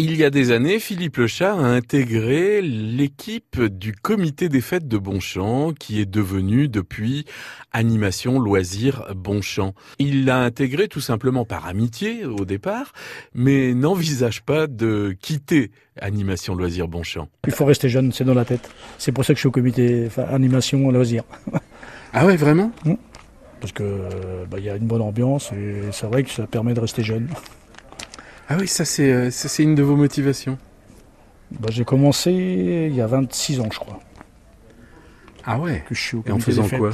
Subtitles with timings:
[0.00, 4.96] Il y a des années, Philippe Lechat a intégré l'équipe du comité des fêtes de
[4.96, 7.24] Bonchamp, qui est devenu depuis
[7.72, 9.74] Animation Loisirs Bonchamp.
[9.98, 12.92] Il l'a intégré tout simplement par amitié au départ,
[13.34, 17.28] mais n'envisage pas de quitter Animation Loisirs Bonchamp.
[17.48, 18.70] Il faut rester jeune, c'est dans la tête.
[18.98, 21.24] C'est pour ça que je suis au comité enfin, Animation Loisirs.
[22.12, 22.70] ah ouais, vraiment?
[23.60, 23.82] Parce que
[24.48, 27.02] bah, il y a une bonne ambiance et c'est vrai que ça permet de rester
[27.02, 27.26] jeune.
[28.48, 30.58] Ah oui, ça c'est euh, ça, c'est une de vos motivations.
[31.52, 34.00] Bah, j'ai commencé il y a 26 ans, je crois.
[35.44, 36.90] Ah ouais Que je suis au Et en faisant quoi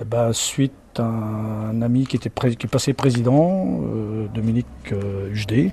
[0.00, 4.66] Eh ben, Suite à un ami qui, était pré- qui est passé président, euh, Dominique
[4.92, 5.72] euh, Hugedé.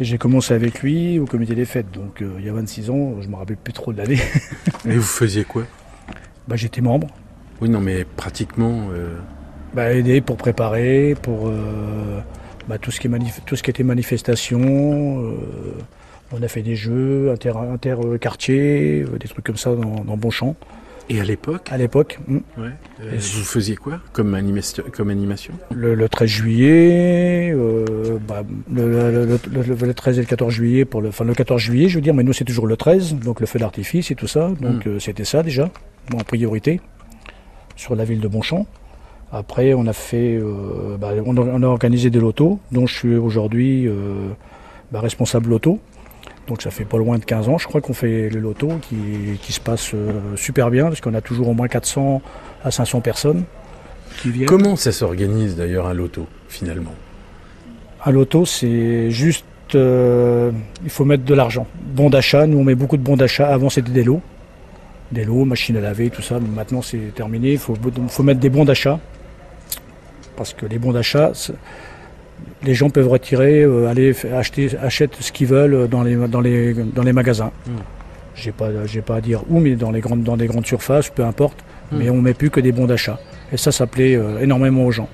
[0.00, 1.90] Et j'ai commencé avec lui au comité des fêtes.
[1.90, 4.20] Donc euh, il y a 26 ans, je me rappelle plus trop de l'année.
[4.86, 5.64] Et vous faisiez quoi?
[6.46, 7.08] Bah, J'étais membre.
[7.60, 8.88] Oui, non, mais pratiquement.
[8.92, 9.16] euh,
[9.74, 12.20] Bah, aider pour préparer, pour euh,
[12.68, 14.60] bah, tout, ce qui est manif- tout ce qui était manifestation.
[15.24, 15.32] euh,
[16.32, 20.56] on a fait des jeux inter- inter-quartiers, euh, des trucs comme ça dans, dans Bonchamp
[21.08, 22.18] Et à l'époque, à l'époque.
[22.28, 22.36] hmm.
[22.58, 22.68] ouais,
[23.02, 25.54] euh, vous faisiez quoi comme, animation comme animation?
[25.74, 30.52] Le, le 13 juillet, euh, bah, le, le- le- le- le 13 et le 14
[30.52, 32.76] juillet, pour le, enfin le 14 juillet, je veux dire, mais nous c'est toujours le
[32.76, 35.70] 13, donc le feu d'artifice et tout ça, donc euh, c'était ça déjà,
[36.12, 36.80] en priorité,
[37.76, 38.66] sur la ville de Bonchamp.
[39.30, 42.94] Après, on a fait, euh, bah, on, a, on a organisé des lotos, dont je
[42.94, 44.28] suis aujourd'hui euh,
[44.90, 45.78] bah, responsable loto.
[46.46, 48.96] Donc ça fait pas loin de 15 ans, je crois qu'on fait le loto qui,
[49.42, 52.22] qui se passe euh, super bien, parce qu'on a toujours au moins 400
[52.64, 53.44] à 500 personnes
[54.22, 54.48] qui viennent.
[54.48, 56.94] Comment ça s'organise d'ailleurs un loto finalement?
[58.06, 59.44] Un loto, c'est juste.
[59.74, 61.66] il faut mettre de l'argent.
[61.94, 63.48] Bon d'achat, nous on met beaucoup de bons d'achat.
[63.48, 64.22] Avant c'était des lots.
[65.12, 66.40] Des lots, machines à laver, tout ça.
[66.40, 67.52] Maintenant c'est terminé.
[67.52, 67.74] Il faut,
[68.08, 68.98] faut mettre des bons d'achat.
[70.38, 71.32] Parce que les bons d'achat,
[72.62, 76.74] les gens peuvent retirer, euh, aller acheter achètent ce qu'ils veulent dans les, dans les,
[76.74, 77.50] dans les magasins.
[77.66, 77.70] Mm.
[78.36, 81.10] J'ai pas, j'ai pas à dire où, mais dans les grandes, dans des grandes surfaces,
[81.10, 81.58] peu importe.
[81.90, 81.96] Mm.
[81.98, 83.18] Mais on met plus que des bons d'achat.
[83.52, 85.08] Et ça, ça plaît euh, énormément aux gens.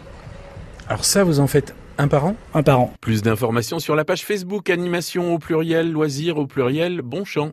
[0.89, 2.37] Alors ça, vous en faites un par an?
[2.53, 2.93] Un par an.
[3.01, 7.53] Plus d'informations sur la page Facebook Animation au pluriel, loisirs au pluriel, Bonchamp.